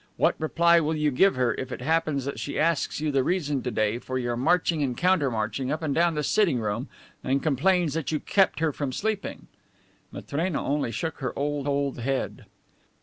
[0.17, 3.61] What reply will you give her if it happens that she asks you the reason
[3.61, 6.89] to day for your marching and counter marching up and down the sitting room
[7.23, 9.45] and complains that you kept her from sleeping?"
[10.11, 12.45] Matrena only shook her old, old head.